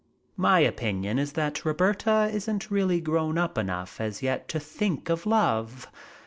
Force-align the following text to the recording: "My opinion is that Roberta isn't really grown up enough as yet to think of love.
"My 0.35 0.61
opinion 0.61 1.19
is 1.19 1.33
that 1.33 1.63
Roberta 1.63 2.27
isn't 2.33 2.71
really 2.71 2.99
grown 2.99 3.37
up 3.37 3.55
enough 3.55 4.01
as 4.01 4.23
yet 4.23 4.47
to 4.47 4.59
think 4.59 5.09
of 5.09 5.27
love. 5.27 5.85